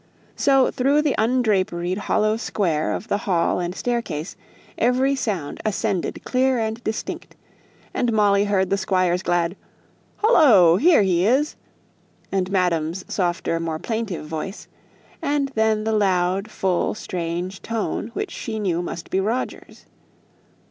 So, 0.35 0.71
through 0.71 1.03
the 1.03 1.13
undraperied 1.19 1.99
hollow 1.99 2.35
square 2.35 2.91
of 2.91 3.07
the 3.07 3.19
hall 3.29 3.59
and 3.59 3.75
staircase 3.75 4.35
every 4.75 5.15
sound 5.15 5.61
ascended 5.63 6.23
clear 6.23 6.57
and 6.57 6.83
distinct; 6.83 7.35
and 7.93 8.11
Molly 8.11 8.45
heard 8.45 8.71
the 8.71 8.77
Squire's 8.79 9.21
glad 9.21 9.55
"Hallo! 10.17 10.77
here 10.77 11.03
he 11.03 11.27
is," 11.27 11.55
and 12.31 12.49
madam's 12.51 13.05
softer, 13.13 13.59
more 13.59 13.77
plaintive 13.77 14.25
voice; 14.25 14.67
and 15.21 15.49
then 15.49 15.83
the 15.83 15.93
loud, 15.93 16.49
full, 16.49 16.95
strange 16.95 17.61
tone, 17.61 18.09
which 18.15 18.31
she 18.31 18.57
knew 18.57 18.81
must 18.81 19.11
be 19.11 19.19
Roger's. 19.19 19.85